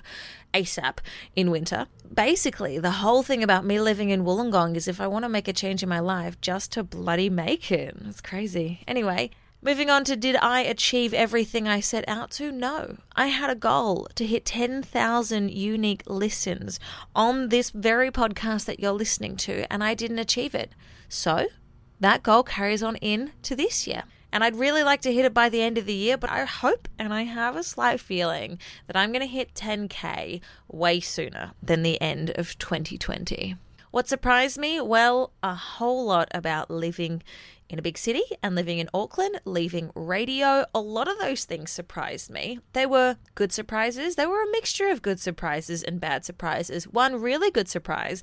ASAP 0.54 0.98
in 1.36 1.50
winter. 1.50 1.86
Basically, 2.12 2.78
the 2.78 2.90
whole 2.90 3.22
thing 3.22 3.42
about 3.42 3.64
me 3.64 3.80
living 3.80 4.10
in 4.10 4.24
Wollongong 4.24 4.76
is 4.76 4.88
if 4.88 5.00
I 5.00 5.06
want 5.06 5.24
to 5.24 5.28
make 5.28 5.46
a 5.46 5.52
change 5.52 5.82
in 5.82 5.88
my 5.88 6.00
life, 6.00 6.40
just 6.40 6.72
to 6.72 6.82
bloody 6.82 7.28
make 7.28 7.70
it. 7.70 7.96
It's 8.06 8.20
crazy. 8.20 8.82
Anyway, 8.88 9.30
Moving 9.62 9.90
on 9.90 10.04
to 10.04 10.16
did 10.16 10.36
I 10.36 10.62
achieve 10.62 11.12
everything 11.12 11.68
I 11.68 11.80
set 11.80 12.08
out 12.08 12.30
to? 12.32 12.50
No. 12.50 12.96
I 13.14 13.26
had 13.26 13.50
a 13.50 13.54
goal 13.54 14.08
to 14.14 14.24
hit 14.24 14.46
10,000 14.46 15.50
unique 15.50 16.02
listens 16.06 16.80
on 17.14 17.50
this 17.50 17.68
very 17.68 18.10
podcast 18.10 18.64
that 18.64 18.80
you're 18.80 18.92
listening 18.92 19.36
to, 19.36 19.70
and 19.70 19.84
I 19.84 19.92
didn't 19.92 20.18
achieve 20.18 20.54
it. 20.54 20.72
So 21.10 21.48
that 22.00 22.22
goal 22.22 22.42
carries 22.42 22.82
on 22.82 22.96
in 22.96 23.32
to 23.42 23.54
this 23.54 23.86
year. 23.86 24.04
And 24.32 24.44
I'd 24.44 24.56
really 24.56 24.82
like 24.82 25.00
to 25.02 25.12
hit 25.12 25.24
it 25.24 25.34
by 25.34 25.48
the 25.48 25.62
end 25.62 25.76
of 25.76 25.86
the 25.86 25.94
year, 25.94 26.16
but 26.16 26.30
I 26.30 26.44
hope 26.44 26.88
and 26.98 27.12
I 27.12 27.22
have 27.22 27.56
a 27.56 27.64
slight 27.64 28.00
feeling 28.00 28.58
that 28.86 28.96
I'm 28.96 29.10
going 29.10 29.22
to 29.22 29.26
hit 29.26 29.54
10K 29.54 30.40
way 30.68 31.00
sooner 31.00 31.52
than 31.62 31.82
the 31.82 32.00
end 32.00 32.30
of 32.36 32.56
2020. 32.58 33.56
What 33.90 34.08
surprised 34.08 34.56
me? 34.56 34.80
Well, 34.80 35.32
a 35.42 35.54
whole 35.54 36.06
lot 36.06 36.28
about 36.32 36.70
living 36.70 37.24
in 37.68 37.78
a 37.78 37.82
big 37.82 37.98
city 37.98 38.22
and 38.40 38.54
living 38.54 38.78
in 38.78 38.88
Auckland, 38.94 39.40
leaving 39.44 39.90
radio. 39.96 40.64
A 40.72 40.80
lot 40.80 41.08
of 41.08 41.18
those 41.18 41.44
things 41.44 41.70
surprised 41.70 42.30
me. 42.30 42.60
They 42.72 42.86
were 42.86 43.16
good 43.34 43.52
surprises. 43.52 44.14
They 44.14 44.26
were 44.26 44.42
a 44.42 44.50
mixture 44.50 44.88
of 44.88 45.02
good 45.02 45.18
surprises 45.18 45.82
and 45.82 46.00
bad 46.00 46.24
surprises. 46.24 46.86
One 46.86 47.20
really 47.20 47.50
good 47.50 47.68
surprise 47.68 48.22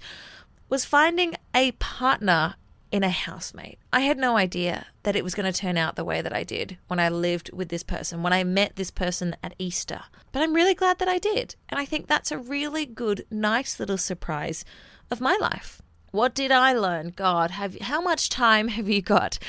was 0.70 0.86
finding 0.86 1.36
a 1.54 1.72
partner 1.74 2.56
in 2.92 3.04
a 3.04 3.10
housemate. 3.10 3.80
I 3.92 4.02
had 4.02 4.18
no 4.18 4.38
idea 4.38 4.88
that 5.04 5.16
it 5.16 5.24
was 5.24 5.36
going 5.36 5.52
to 5.52 5.58
turn 5.58 5.78
out 5.78 5.96
the 5.96 6.06
way 6.06 6.22
that 6.22 6.34
I 6.34 6.44
did 6.44 6.78
when 6.88 7.00
I 7.00 7.10
lived 7.10 7.52
with 7.54 7.70
this 7.70 7.84
person, 7.84 8.24
when 8.24 8.34
I 8.34 8.44
met 8.44 8.76
this 8.76 8.92
person 8.92 9.36
at 9.44 9.56
Easter. 9.60 10.02
But 10.32 10.42
I'm 10.42 10.54
really 10.54 10.74
glad 10.74 11.00
that 11.00 11.08
I 11.08 11.18
did. 11.18 11.56
And 11.70 11.80
I 11.80 11.86
think 11.86 12.08
that's 12.08 12.32
a 12.32 12.38
really 12.38 12.86
good, 12.86 13.26
nice 13.30 13.80
little 13.80 13.98
surprise 13.98 14.64
of 15.10 15.22
my 15.22 15.38
life. 15.40 15.82
What 16.12 16.34
did 16.34 16.52
I 16.52 16.74
learn? 16.74 17.14
God, 17.16 17.52
have 17.52 17.80
how 17.82 18.02
much 18.02 18.30
time 18.30 18.70
have 18.70 18.88
you 18.88 19.02
got 19.02 19.40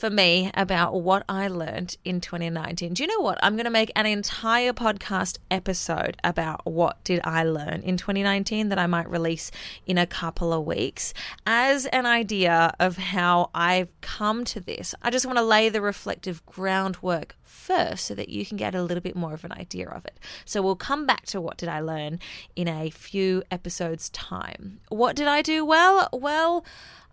for 0.00 0.08
me 0.08 0.50
about 0.54 0.94
what 1.02 1.22
I 1.28 1.46
learned 1.46 1.98
in 2.06 2.22
2019. 2.22 2.94
Do 2.94 3.02
you 3.02 3.06
know 3.06 3.20
what? 3.20 3.38
I'm 3.42 3.54
going 3.54 3.66
to 3.66 3.70
make 3.70 3.92
an 3.94 4.06
entire 4.06 4.72
podcast 4.72 5.36
episode 5.50 6.16
about 6.24 6.66
what 6.66 7.04
did 7.04 7.20
I 7.22 7.44
learn 7.44 7.82
in 7.82 7.98
2019 7.98 8.70
that 8.70 8.78
I 8.78 8.86
might 8.86 9.10
release 9.10 9.50
in 9.86 9.98
a 9.98 10.06
couple 10.06 10.54
of 10.54 10.64
weeks 10.64 11.12
as 11.46 11.84
an 11.86 12.06
idea 12.06 12.74
of 12.80 12.96
how 12.96 13.50
I've 13.54 13.88
come 14.00 14.46
to 14.46 14.60
this. 14.60 14.94
I 15.02 15.10
just 15.10 15.26
want 15.26 15.36
to 15.36 15.44
lay 15.44 15.68
the 15.68 15.82
reflective 15.82 16.44
groundwork 16.46 17.36
first 17.50 18.06
so 18.06 18.14
that 18.14 18.28
you 18.28 18.46
can 18.46 18.56
get 18.56 18.74
a 18.74 18.82
little 18.82 19.02
bit 19.02 19.16
more 19.16 19.34
of 19.34 19.44
an 19.44 19.52
idea 19.52 19.88
of 19.88 20.04
it. 20.06 20.18
So 20.44 20.62
we'll 20.62 20.76
come 20.76 21.04
back 21.04 21.26
to 21.26 21.40
what 21.40 21.56
did 21.56 21.68
I 21.68 21.80
learn 21.80 22.20
in 22.54 22.68
a 22.68 22.90
few 22.90 23.42
episodes 23.50 24.08
time. 24.10 24.80
What 24.88 25.16
did 25.16 25.26
I 25.26 25.42
do 25.42 25.64
well? 25.64 26.08
Well, 26.12 26.64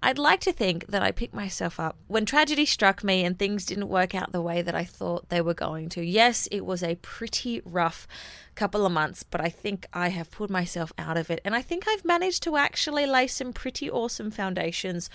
I'd 0.02 0.20
like 0.20 0.42
to 0.42 0.54
think 0.54 0.86
that 0.88 1.02
I 1.02 1.12
picked 1.12 1.34
myself 1.34 1.80
up 1.80 1.98
when 2.06 2.26
tragedy 2.26 2.66
struck 2.66 3.04
me 3.04 3.26
and 3.26 3.38
things 3.38 3.66
didn't 3.66 3.88
work 3.88 4.14
out 4.14 4.32
the 4.32 4.42
way 4.42 4.62
that 4.62 4.76
I 4.76 4.84
thought 4.84 5.30
they 5.30 5.42
were 5.42 5.56
going 5.56 5.90
to. 5.90 6.06
Yes, 6.06 6.48
it 6.52 6.66
was 6.66 6.84
a 6.84 6.96
pretty 6.96 7.62
rough 7.66 8.08
couple 8.54 8.86
of 8.86 8.92
months, 8.92 9.24
but 9.24 9.42
I 9.42 9.50
think 9.50 9.88
I 9.94 10.10
have 10.10 10.30
pulled 10.30 10.52
myself 10.52 10.94
out 11.00 11.18
of 11.18 11.32
it. 11.32 11.42
And 11.44 11.56
I 11.56 11.64
think 11.64 11.88
I've 11.88 12.06
managed 12.06 12.44
to 12.44 12.58
actually 12.58 13.08
lay 13.08 13.26
some 13.26 13.54
pretty 13.54 13.90
awesome 13.90 14.30
foundations 14.30 15.10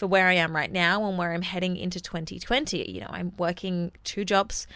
for 0.00 0.06
where 0.06 0.28
I 0.28 0.32
am 0.32 0.56
right 0.56 0.72
now 0.72 1.04
and 1.04 1.18
where 1.18 1.30
I'm 1.30 1.42
heading 1.42 1.76
into 1.76 2.00
2020. 2.00 2.90
You 2.90 3.02
know, 3.02 3.10
I'm 3.10 3.34
working 3.36 3.92
two 4.02 4.24
jobs 4.24 4.66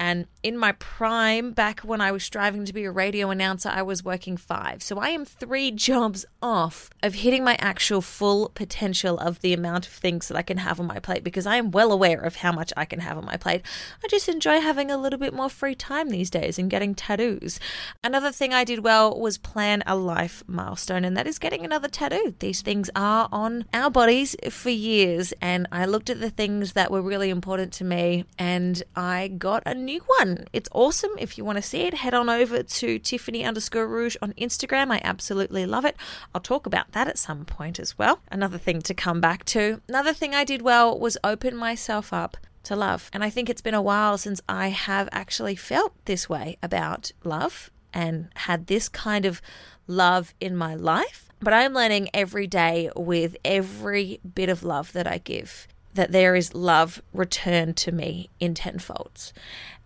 and 0.00 0.24
in 0.42 0.56
my 0.56 0.72
prime, 0.72 1.52
back 1.52 1.80
when 1.80 2.00
I 2.00 2.10
was 2.10 2.24
striving 2.24 2.64
to 2.64 2.72
be 2.72 2.86
a 2.86 2.90
radio 2.90 3.28
announcer, 3.28 3.68
I 3.68 3.82
was 3.82 4.02
working 4.02 4.38
five. 4.38 4.82
So 4.82 4.98
I 4.98 5.10
am 5.10 5.26
three 5.26 5.70
jobs 5.70 6.24
off 6.40 6.88
of 7.02 7.16
hitting 7.16 7.44
my 7.44 7.58
actual 7.60 8.00
full 8.00 8.48
potential 8.54 9.18
of 9.18 9.42
the 9.42 9.52
amount 9.52 9.86
of 9.86 9.92
things 9.92 10.28
that 10.28 10.38
I 10.38 10.42
can 10.42 10.56
have 10.56 10.80
on 10.80 10.86
my 10.86 11.00
plate 11.00 11.22
because 11.22 11.46
I 11.46 11.56
am 11.56 11.70
well 11.70 11.92
aware 11.92 12.18
of 12.18 12.36
how 12.36 12.50
much 12.50 12.72
I 12.78 12.86
can 12.86 13.00
have 13.00 13.18
on 13.18 13.26
my 13.26 13.36
plate. 13.36 13.60
I 14.02 14.08
just 14.08 14.26
enjoy 14.26 14.62
having 14.62 14.90
a 14.90 14.96
little 14.96 15.18
bit 15.18 15.34
more 15.34 15.50
free 15.50 15.74
time 15.74 16.08
these 16.08 16.30
days 16.30 16.58
and 16.58 16.70
getting 16.70 16.94
tattoos. 16.94 17.60
Another 18.02 18.32
thing 18.32 18.54
I 18.54 18.64
did 18.64 18.82
well 18.82 19.20
was 19.20 19.36
plan 19.36 19.82
a 19.86 19.96
life 19.96 20.42
milestone, 20.46 21.04
and 21.04 21.14
that 21.14 21.26
is 21.26 21.38
getting 21.38 21.62
another 21.62 21.88
tattoo. 21.88 22.34
These 22.38 22.62
things 22.62 22.88
are 22.96 23.28
on 23.30 23.66
our 23.74 23.90
bodies 23.90 24.34
for 24.48 24.69
years, 24.72 25.32
and 25.40 25.66
I 25.70 25.84
looked 25.84 26.10
at 26.10 26.20
the 26.20 26.30
things 26.30 26.72
that 26.72 26.90
were 26.90 27.02
really 27.02 27.30
important 27.30 27.72
to 27.74 27.84
me, 27.84 28.24
and 28.38 28.82
I 28.96 29.28
got 29.28 29.62
a 29.66 29.74
new 29.74 29.90
new 29.90 30.04
one. 30.18 30.46
It's 30.52 30.68
awesome. 30.72 31.10
If 31.18 31.36
you 31.36 31.44
want 31.44 31.56
to 31.56 31.62
see 31.62 31.82
it, 31.82 31.94
head 31.94 32.14
on 32.14 32.28
over 32.28 32.62
to 32.62 32.98
Tiffany 32.98 33.44
underscore 33.44 33.86
Rouge 33.86 34.16
on 34.22 34.32
Instagram. 34.34 34.92
I 34.92 35.00
absolutely 35.02 35.66
love 35.66 35.84
it. 35.84 35.96
I'll 36.34 36.40
talk 36.40 36.66
about 36.66 36.92
that 36.92 37.08
at 37.08 37.18
some 37.18 37.44
point 37.44 37.78
as 37.78 37.98
well. 37.98 38.20
Another 38.30 38.58
thing 38.58 38.82
to 38.82 38.94
come 38.94 39.20
back 39.20 39.44
to. 39.46 39.80
Another 39.88 40.12
thing 40.12 40.34
I 40.34 40.44
did 40.44 40.62
well 40.62 40.98
was 40.98 41.18
open 41.24 41.56
myself 41.56 42.12
up 42.12 42.36
to 42.64 42.76
love. 42.76 43.10
And 43.12 43.24
I 43.24 43.30
think 43.30 43.48
it's 43.48 43.62
been 43.62 43.74
a 43.74 43.82
while 43.82 44.16
since 44.18 44.40
I 44.48 44.68
have 44.68 45.08
actually 45.12 45.56
felt 45.56 45.92
this 46.04 46.28
way 46.28 46.56
about 46.62 47.12
love 47.24 47.70
and 47.92 48.28
had 48.36 48.68
this 48.68 48.88
kind 48.88 49.24
of 49.24 49.42
love 49.88 50.34
in 50.40 50.56
my 50.56 50.74
life. 50.74 51.29
But 51.40 51.54
I'm 51.54 51.72
learning 51.72 52.10
every 52.12 52.46
day 52.46 52.90
with 52.94 53.36
every 53.44 54.20
bit 54.34 54.48
of 54.48 54.62
love 54.62 54.92
that 54.92 55.06
I 55.06 55.18
give 55.18 55.66
that 55.94 56.12
there 56.12 56.36
is 56.36 56.54
love 56.54 57.02
returned 57.12 57.76
to 57.76 57.92
me 57.92 58.30
in 58.38 58.54
tenfolds. 58.54 59.32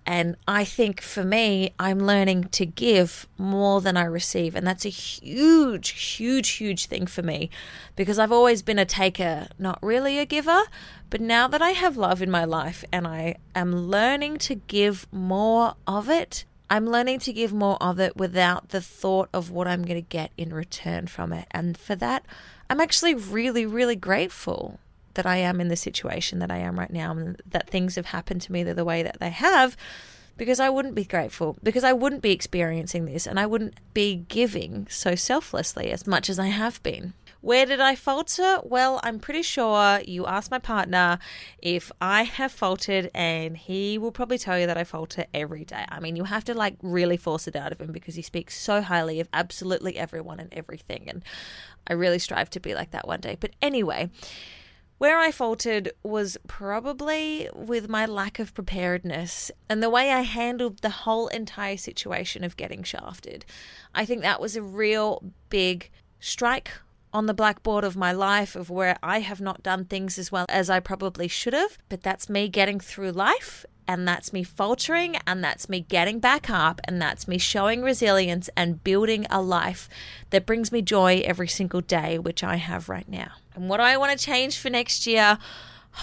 And 0.06 0.36
I 0.46 0.64
think 0.64 1.00
for 1.00 1.24
me, 1.24 1.72
I'm 1.78 1.98
learning 1.98 2.44
to 2.52 2.66
give 2.66 3.26
more 3.38 3.80
than 3.80 3.96
I 3.96 4.04
receive. 4.04 4.54
And 4.54 4.66
that's 4.66 4.84
a 4.84 4.90
huge, 4.90 5.90
huge, 5.90 6.50
huge 6.50 6.86
thing 6.86 7.06
for 7.06 7.22
me 7.22 7.48
because 7.96 8.18
I've 8.18 8.32
always 8.32 8.60
been 8.60 8.78
a 8.78 8.84
taker, 8.84 9.48
not 9.58 9.78
really 9.82 10.18
a 10.18 10.26
giver. 10.26 10.64
But 11.08 11.22
now 11.22 11.48
that 11.48 11.62
I 11.62 11.70
have 11.70 11.96
love 11.96 12.20
in 12.20 12.30
my 12.30 12.44
life 12.44 12.84
and 12.92 13.06
I 13.06 13.36
am 13.54 13.74
learning 13.74 14.38
to 14.38 14.56
give 14.56 15.06
more 15.10 15.74
of 15.86 16.10
it, 16.10 16.44
I'm 16.70 16.86
learning 16.86 17.20
to 17.20 17.32
give 17.32 17.52
more 17.52 17.76
of 17.80 18.00
it 18.00 18.16
without 18.16 18.70
the 18.70 18.80
thought 18.80 19.28
of 19.32 19.50
what 19.50 19.68
I'm 19.68 19.84
going 19.84 20.02
to 20.02 20.08
get 20.08 20.32
in 20.36 20.52
return 20.52 21.06
from 21.06 21.32
it. 21.32 21.46
And 21.50 21.76
for 21.76 21.94
that, 21.96 22.24
I'm 22.70 22.80
actually 22.80 23.14
really, 23.14 23.66
really 23.66 23.96
grateful 23.96 24.80
that 25.14 25.26
I 25.26 25.36
am 25.36 25.60
in 25.60 25.68
the 25.68 25.76
situation 25.76 26.38
that 26.40 26.50
I 26.50 26.58
am 26.58 26.78
right 26.78 26.92
now 26.92 27.12
and 27.12 27.40
that 27.46 27.70
things 27.70 27.94
have 27.94 28.06
happened 28.06 28.42
to 28.42 28.52
me 28.52 28.62
the 28.62 28.84
way 28.84 29.02
that 29.02 29.20
they 29.20 29.30
have 29.30 29.76
because 30.36 30.58
I 30.58 30.68
wouldn't 30.70 30.94
be 30.94 31.04
grateful, 31.04 31.56
because 31.62 31.84
I 31.84 31.92
wouldn't 31.92 32.22
be 32.22 32.32
experiencing 32.32 33.04
this, 33.04 33.26
and 33.26 33.38
I 33.38 33.46
wouldn't 33.46 33.74
be 33.94 34.24
giving 34.28 34.86
so 34.90 35.14
selflessly 35.14 35.92
as 35.92 36.06
much 36.06 36.28
as 36.28 36.38
I 36.38 36.48
have 36.48 36.82
been. 36.82 37.12
Where 37.44 37.66
did 37.66 37.78
I 37.78 37.94
falter? 37.94 38.60
Well, 38.62 39.00
I'm 39.02 39.18
pretty 39.18 39.42
sure 39.42 40.00
you 40.06 40.24
asked 40.24 40.50
my 40.50 40.58
partner 40.58 41.18
if 41.58 41.92
I 42.00 42.22
have 42.22 42.50
faltered, 42.50 43.10
and 43.14 43.54
he 43.54 43.98
will 43.98 44.12
probably 44.12 44.38
tell 44.38 44.58
you 44.58 44.66
that 44.66 44.78
I 44.78 44.84
falter 44.84 45.26
every 45.34 45.66
day. 45.66 45.84
I 45.90 46.00
mean, 46.00 46.16
you 46.16 46.24
have 46.24 46.44
to 46.44 46.54
like 46.54 46.76
really 46.80 47.18
force 47.18 47.46
it 47.46 47.54
out 47.54 47.70
of 47.70 47.82
him 47.82 47.92
because 47.92 48.14
he 48.14 48.22
speaks 48.22 48.58
so 48.58 48.80
highly 48.80 49.20
of 49.20 49.28
absolutely 49.34 49.98
everyone 49.98 50.40
and 50.40 50.50
everything. 50.54 51.04
And 51.06 51.22
I 51.86 51.92
really 51.92 52.18
strive 52.18 52.48
to 52.48 52.60
be 52.60 52.74
like 52.74 52.92
that 52.92 53.06
one 53.06 53.20
day. 53.20 53.36
But 53.38 53.50
anyway, 53.60 54.08
where 54.96 55.18
I 55.18 55.30
faltered 55.30 55.92
was 56.02 56.38
probably 56.46 57.50
with 57.54 57.90
my 57.90 58.06
lack 58.06 58.38
of 58.38 58.54
preparedness 58.54 59.50
and 59.68 59.82
the 59.82 59.90
way 59.90 60.10
I 60.10 60.22
handled 60.22 60.78
the 60.78 60.88
whole 60.88 61.28
entire 61.28 61.76
situation 61.76 62.42
of 62.42 62.56
getting 62.56 62.84
shafted. 62.84 63.44
I 63.94 64.06
think 64.06 64.22
that 64.22 64.40
was 64.40 64.56
a 64.56 64.62
real 64.62 65.22
big 65.50 65.90
strike 66.20 66.70
on 67.14 67.26
the 67.26 67.32
blackboard 67.32 67.84
of 67.84 67.96
my 67.96 68.12
life 68.12 68.56
of 68.56 68.68
where 68.68 68.98
I 69.02 69.20
have 69.20 69.40
not 69.40 69.62
done 69.62 69.84
things 69.84 70.18
as 70.18 70.32
well 70.32 70.46
as 70.48 70.68
I 70.68 70.80
probably 70.80 71.28
should 71.28 71.54
have, 71.54 71.78
but 71.88 72.02
that's 72.02 72.28
me 72.28 72.48
getting 72.48 72.80
through 72.80 73.12
life 73.12 73.64
and 73.86 74.08
that's 74.08 74.32
me 74.32 74.42
faltering 74.42 75.16
and 75.26 75.42
that's 75.44 75.68
me 75.68 75.80
getting 75.80 76.18
back 76.18 76.50
up 76.50 76.80
and 76.84 77.00
that's 77.00 77.28
me 77.28 77.38
showing 77.38 77.82
resilience 77.82 78.50
and 78.56 78.82
building 78.82 79.26
a 79.30 79.40
life 79.40 79.88
that 80.30 80.44
brings 80.44 80.72
me 80.72 80.82
joy 80.82 81.22
every 81.24 81.48
single 81.48 81.80
day, 81.80 82.18
which 82.18 82.42
I 82.42 82.56
have 82.56 82.88
right 82.88 83.08
now. 83.08 83.32
And 83.54 83.68
what 83.68 83.76
do 83.76 83.84
I 83.84 83.96
want 83.96 84.18
to 84.18 84.24
change 84.24 84.58
for 84.58 84.68
next 84.68 85.06
year, 85.06 85.38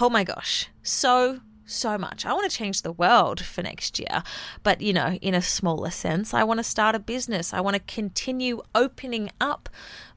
oh 0.00 0.08
my 0.08 0.24
gosh, 0.24 0.68
so 0.82 1.40
so 1.74 1.98
much. 1.98 2.24
I 2.26 2.32
want 2.32 2.50
to 2.50 2.56
change 2.56 2.82
the 2.82 2.92
world 2.92 3.40
for 3.40 3.62
next 3.62 3.98
year, 3.98 4.22
but 4.62 4.80
you 4.80 4.92
know, 4.92 5.18
in 5.20 5.34
a 5.34 5.42
smaller 5.42 5.90
sense. 5.90 6.34
I 6.34 6.44
want 6.44 6.58
to 6.58 6.64
start 6.64 6.94
a 6.94 6.98
business. 6.98 7.52
I 7.52 7.60
want 7.60 7.74
to 7.74 7.94
continue 7.94 8.62
opening 8.74 9.30
up 9.40 9.68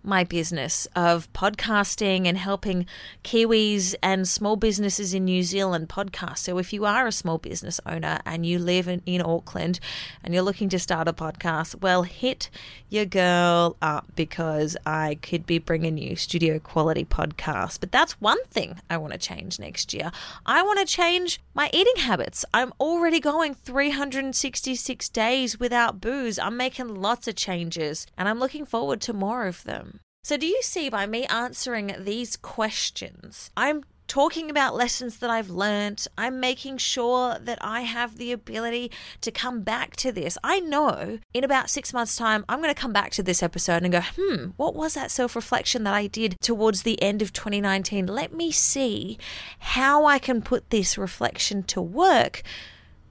my 0.06 0.24
business 0.24 0.88
of 0.96 1.32
podcasting 1.34 2.28
and 2.28 2.38
helping 2.38 2.86
Kiwis 3.24 3.96
and 4.02 4.28
small 4.28 4.56
businesses 4.56 5.14
in 5.14 5.26
New 5.26 5.44
Zealand 5.44 5.90
podcast. 5.90 6.40
So, 6.40 6.58
if 6.58 6.72
you 6.72 6.86
are 6.86 7.08
a 7.08 7.12
small 7.12 7.38
business 7.38 7.80
owner 7.86 8.20
and 8.26 8.46
you 8.46 8.60
live 8.60 8.88
in, 8.88 9.02
in 9.06 9.22
Auckland 9.22 9.80
and 10.24 10.34
you're 10.34 10.44
looking 10.44 10.70
to 10.70 10.80
start 10.80 11.08
a 11.08 11.14
podcast, 11.14 11.82
well, 11.82 12.04
hit 12.04 12.50
your 12.90 13.06
girl 13.06 13.76
up 13.82 14.06
because 14.16 14.78
I 14.86 15.16
could 15.22 15.46
be 15.46 15.58
bringing 15.58 15.98
you 15.98 16.16
studio 16.16 16.60
quality 16.60 17.06
podcasts. 17.06 17.80
But 17.80 17.92
that's 17.92 18.14
one 18.22 18.44
thing 18.46 18.80
I 18.90 18.98
want 18.98 19.14
to 19.14 19.20
change 19.20 19.60
next 19.60 19.94
year. 19.94 20.12
I 20.46 20.62
want 20.62 20.80
to 20.80 20.86
change 20.86 21.40
my 21.54 21.70
eating 21.74 21.98
habits. 21.98 22.44
I'm 22.54 22.74
already 22.80 23.20
going 23.20 23.54
366 23.54 25.10
days 25.10 25.60
without 25.60 26.02
booze. 26.02 26.40
I'm 26.40 26.58
making 26.58 26.96
lots 26.96 27.28
of 27.28 27.36
changes 27.36 28.08
and 28.18 28.28
I'm 28.28 28.40
looking 28.40 28.66
forward 28.66 29.02
to 29.02 29.14
more 29.14 29.48
of 29.48 29.64
them. 29.64 30.00
So, 30.24 30.38
do 30.38 30.48
you 30.48 30.62
see 30.64 30.90
by 30.90 31.06
me 31.06 31.26
answering 31.28 31.96
these 32.00 32.36
questions, 32.36 33.52
I'm 33.56 33.84
talking 34.08 34.50
about 34.50 34.76
lessons 34.76 35.18
that 35.18 35.30
I've 35.30 35.50
learned. 35.50 36.08
I'm 36.18 36.40
making 36.40 36.78
sure 36.78 37.38
that 37.40 37.58
I 37.62 37.82
have 37.82 38.18
the 38.18 38.32
ability 38.32 38.92
to 39.22 39.32
come 39.32 39.62
back 39.62 39.96
to 39.98 40.12
this. 40.12 40.38
I 40.44 40.60
know 40.60 41.20
in 41.34 41.44
about 41.44 41.70
six 41.70 41.94
months' 41.94 42.16
time, 42.16 42.46
I'm 42.48 42.62
going 42.62 42.74
to 42.74 42.80
come 42.80 42.94
back 42.94 43.12
to 43.12 43.24
this 43.24 43.42
episode 43.42 43.84
and 43.84 43.92
go, 43.92 44.02
hmm, 44.02 44.50
what 44.58 44.76
was 44.76 44.94
that 44.94 45.12
self 45.12 45.36
reflection 45.36 45.84
that 45.84 45.94
I 45.94 46.08
did 46.08 46.38
towards 46.42 46.84
the 46.84 47.02
end 47.02 47.22
of 47.22 47.34
2019? 47.34 48.08
Let 48.08 48.34
me 48.34 48.52
see 48.52 49.18
how 49.60 50.06
I 50.06 50.20
can 50.20 50.42
put 50.42 50.70
this 50.70 50.98
reflection 50.98 51.64
to 51.64 51.82
work 51.82 52.44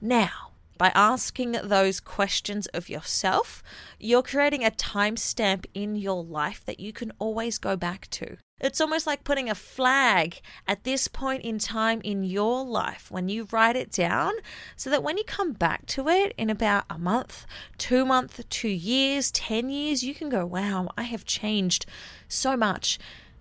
now. 0.01 0.44
By 0.77 0.91
asking 0.93 1.53
those 1.63 1.99
questions 2.01 2.67
of 2.67 2.89
yourself, 2.89 3.63
you're 3.99 4.21
creating 4.21 4.65
a 4.65 4.71
timestamp 4.71 5.65
in 5.73 5.95
your 5.95 6.23
life 6.23 6.65
that 6.65 6.79
you 6.81 6.91
can 6.91 7.13
always 7.17 7.57
go 7.57 7.77
back 7.77 8.09
to. 8.11 8.37
It's 8.59 8.79
almost 8.79 9.05
like 9.05 9.25
putting 9.25 9.49
a 9.49 9.55
flag 9.55 10.41
at 10.67 10.85
this 10.85 11.07
point 11.07 11.43
in 11.43 11.59
time 11.59 11.99
in 12.03 12.23
your 12.23 12.63
life 12.63 13.11
when 13.11 13.27
you 13.27 13.47
write 13.51 13.75
it 13.75 13.91
down 13.91 14.31
so 14.77 14.89
that 14.89 15.03
when 15.03 15.17
you 15.17 15.25
come 15.25 15.51
back 15.51 15.85
to 15.87 16.07
it 16.07 16.33
in 16.37 16.49
about 16.49 16.85
a 16.89 16.97
month, 16.97 17.45
two 17.77 18.05
months, 18.05 18.41
two 18.49 18.69
years, 18.69 19.29
10 19.31 19.69
years, 19.69 20.03
you 20.03 20.15
can 20.15 20.29
go, 20.29 20.45
wow, 20.45 20.89
I 20.97 21.03
have 21.03 21.25
changed 21.25 21.85
so 22.29 22.55
much. 22.55 22.97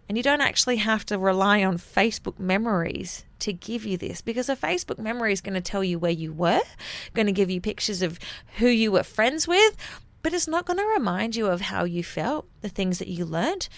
And 0.09 0.19
you 0.19 0.23
don't 0.23 0.41
actually 0.41 0.77
have 0.77 1.07
to 1.07 1.19
rely 1.19 1.65
on 1.65 1.79
Facebook 1.79 2.39
memories 2.39 3.25
to 3.41 3.53
give 3.53 3.87
you 3.87 3.97
this 3.97 4.21
because 4.21 4.49
a 4.49 4.57
Facebook 4.57 4.99
memory 4.99 5.33
is 5.33 5.41
going 5.41 5.55
to 5.55 5.61
tell 5.61 5.83
you 5.83 5.99
where 5.99 6.11
you 6.11 6.33
were, 6.33 6.61
going 7.15 7.27
to 7.27 7.33
give 7.33 7.51
you 7.51 7.61
pictures 7.61 8.03
of 8.03 8.19
who 8.59 8.67
you 8.67 8.93
were 8.93 9.03
friends 9.03 9.49
with, 9.49 9.77
but 10.23 10.35
it's 10.35 10.49
not 10.49 10.67
going 10.67 10.79
to 10.79 10.85
remind 10.85 11.37
you 11.37 11.47
of 11.47 11.63
how 11.63 11.85
you 11.85 12.05
felt, 12.05 12.47
the 12.61 12.69
things 12.69 12.99
that 12.99 13.09
you 13.09 13.25
learned, 13.25 13.69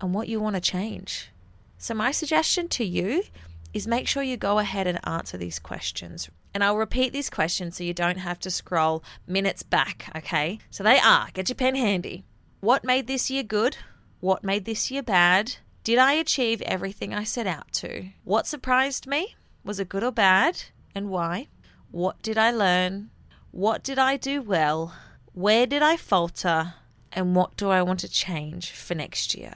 and 0.00 0.14
what 0.14 0.28
you 0.28 0.40
want 0.40 0.56
to 0.56 0.60
change. 0.60 1.30
So, 1.78 1.94
my 1.94 2.12
suggestion 2.12 2.68
to 2.68 2.84
you 2.84 3.24
is 3.72 3.86
make 3.86 4.06
sure 4.06 4.22
you 4.22 4.36
go 4.36 4.58
ahead 4.58 4.86
and 4.86 5.00
answer 5.06 5.36
these 5.36 5.58
questions. 5.58 6.28
And 6.54 6.62
I'll 6.62 6.76
repeat 6.76 7.12
these 7.12 7.30
questions 7.30 7.76
so 7.76 7.84
you 7.84 7.94
don't 7.94 8.18
have 8.18 8.38
to 8.40 8.50
scroll 8.50 9.02
minutes 9.26 9.62
back, 9.62 10.10
okay? 10.14 10.58
So 10.70 10.84
they 10.84 10.98
are 10.98 11.28
get 11.32 11.48
your 11.48 11.56
pen 11.56 11.74
handy. 11.74 12.24
What 12.60 12.84
made 12.84 13.06
this 13.06 13.30
year 13.30 13.42
good? 13.42 13.78
What 14.22 14.44
made 14.44 14.66
this 14.66 14.88
year 14.88 15.02
bad? 15.02 15.56
Did 15.82 15.98
I 15.98 16.12
achieve 16.12 16.62
everything 16.62 17.12
I 17.12 17.24
set 17.24 17.48
out 17.48 17.72
to? 17.72 18.10
What 18.22 18.46
surprised 18.46 19.04
me? 19.04 19.34
Was 19.64 19.80
it 19.80 19.88
good 19.88 20.04
or 20.04 20.12
bad? 20.12 20.62
And 20.94 21.10
why? 21.10 21.48
What 21.90 22.22
did 22.22 22.38
I 22.38 22.52
learn? 22.52 23.10
What 23.50 23.82
did 23.82 23.98
I 23.98 24.16
do 24.16 24.40
well? 24.40 24.94
Where 25.32 25.66
did 25.66 25.82
I 25.82 25.96
falter? 25.96 26.74
And 27.10 27.34
what 27.34 27.56
do 27.56 27.70
I 27.70 27.82
want 27.82 27.98
to 27.98 28.08
change 28.08 28.70
for 28.70 28.94
next 28.94 29.34
year? 29.34 29.54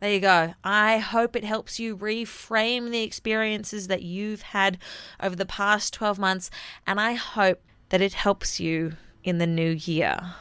There 0.00 0.12
you 0.12 0.20
go. 0.20 0.52
I 0.62 0.98
hope 0.98 1.34
it 1.34 1.44
helps 1.44 1.80
you 1.80 1.96
reframe 1.96 2.90
the 2.90 3.02
experiences 3.02 3.88
that 3.88 4.02
you've 4.02 4.42
had 4.42 4.76
over 5.18 5.34
the 5.34 5.46
past 5.46 5.94
12 5.94 6.18
months, 6.18 6.50
and 6.86 7.00
I 7.00 7.14
hope 7.14 7.62
that 7.88 8.02
it 8.02 8.12
helps 8.12 8.60
you 8.60 8.96
in 9.24 9.38
the 9.38 9.46
new 9.46 9.70
year. 9.70 10.34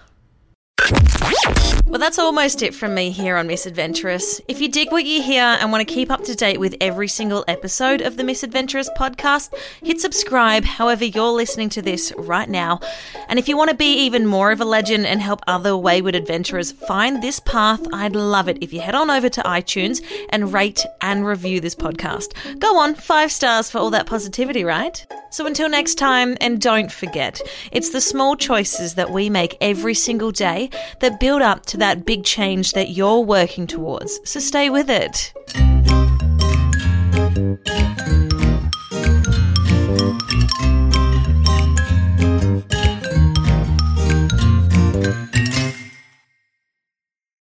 Well, 1.88 2.00
that's 2.00 2.20
almost 2.20 2.64
it 2.64 2.76
from 2.76 2.94
me 2.94 3.12
here 3.12 3.38
on 3.38 3.48
Misadventurous. 3.48 4.42
If 4.50 4.60
you 4.60 4.68
dig 4.68 4.92
what 4.92 5.06
you 5.06 5.22
hear 5.22 5.42
and 5.42 5.72
want 5.72 5.88
to 5.88 5.94
keep 5.94 6.12
up 6.12 6.22
to 6.26 6.36
date 6.36 6.60
with 6.60 6.76
every 6.82 7.08
single 7.08 7.46
episode 7.48 8.02
of 8.02 8.18
the 8.18 8.26
Misadventurous 8.26 8.90
podcast, 8.98 9.54
hit 9.82 10.02
subscribe 10.02 10.66
however 10.66 11.06
you're 11.06 11.32
listening 11.32 11.70
to 11.70 11.82
this 11.82 12.12
right 12.18 12.50
now. 12.50 12.82
And 13.30 13.40
if 13.40 13.48
you 13.48 13.56
want 13.56 13.70
to 13.70 13.76
be 13.76 14.00
even 14.00 14.28
more 14.28 14.52
of 14.52 14.60
a 14.60 14.66
legend 14.66 15.06
and 15.06 15.22
help 15.22 15.40
other 15.48 15.78
wayward 15.78 16.14
adventurers 16.14 16.74
find 16.74 17.24
this 17.24 17.40
path, 17.40 17.88
I'd 17.94 18.18
love 18.18 18.50
it 18.50 18.58
if 18.62 18.74
you 18.74 18.82
head 18.82 18.94
on 18.94 19.10
over 19.10 19.30
to 19.30 19.42
iTunes 19.44 20.04
and 20.30 20.52
rate 20.52 20.86
and 21.00 21.26
review 21.26 21.62
this 21.62 21.74
podcast. 21.74 22.60
Go 22.60 22.78
on, 22.78 22.96
five 22.96 23.32
stars 23.32 23.72
for 23.72 23.78
all 23.78 23.92
that 23.92 24.08
positivity, 24.08 24.66
right? 24.66 25.06
So 25.38 25.46
until 25.46 25.70
next 25.70 26.00
time, 26.00 26.36
and 26.42 26.60
don't 26.60 26.92
forget, 26.92 27.40
it's 27.72 27.92
the 27.92 28.02
small 28.02 28.36
choices 28.36 28.96
that 28.96 29.12
we 29.12 29.30
make 29.30 29.56
every 29.62 29.94
single 29.94 30.32
day 30.32 30.72
that 31.00 31.20
build 31.20 31.44
up 31.44 31.64
to 31.68 31.78
that 31.78 32.08
big 32.08 32.24
change 32.24 32.72
that 32.74 32.90
you're 32.90 33.20
working 33.20 33.68
towards. 33.68 34.20
So 34.28 34.40
stay 34.40 34.72
with 34.72 34.90
it. 34.90 35.32